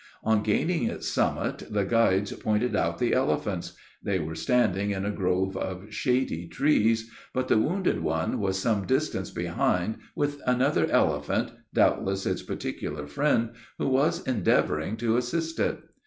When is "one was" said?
7.99-8.57